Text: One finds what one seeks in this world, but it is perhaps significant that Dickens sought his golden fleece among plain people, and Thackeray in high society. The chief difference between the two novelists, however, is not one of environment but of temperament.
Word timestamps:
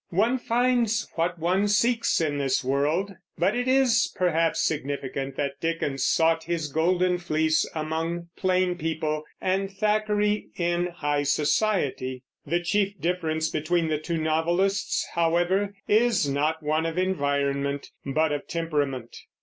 One 0.09 0.39
finds 0.39 1.07
what 1.13 1.37
one 1.37 1.67
seeks 1.67 2.19
in 2.19 2.39
this 2.39 2.63
world, 2.63 3.11
but 3.37 3.55
it 3.55 3.67
is 3.67 4.11
perhaps 4.17 4.59
significant 4.59 5.35
that 5.35 5.61
Dickens 5.61 6.07
sought 6.07 6.45
his 6.45 6.69
golden 6.69 7.19
fleece 7.19 7.69
among 7.75 8.29
plain 8.35 8.79
people, 8.79 9.21
and 9.39 9.71
Thackeray 9.71 10.47
in 10.55 10.87
high 10.87 11.21
society. 11.21 12.23
The 12.47 12.61
chief 12.61 12.99
difference 12.99 13.49
between 13.51 13.89
the 13.89 13.99
two 13.99 14.17
novelists, 14.17 15.07
however, 15.13 15.75
is 15.87 16.27
not 16.27 16.63
one 16.63 16.87
of 16.87 16.97
environment 16.97 17.91
but 18.03 18.31
of 18.31 18.47
temperament. 18.47 19.15